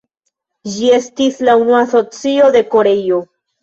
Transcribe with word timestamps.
Ĝi 0.77 0.89
estis 0.95 1.39
la 1.51 1.57
unua 1.63 1.85
Asocio 1.91 2.53
en 2.59 2.71
Koreio. 2.77 3.27